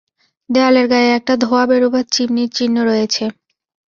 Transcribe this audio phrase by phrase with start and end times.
[0.49, 3.23] দেয়ালের গায়ে একটা ধােয়া বেরুবার চিমনির চিহ্ন রয়েছে।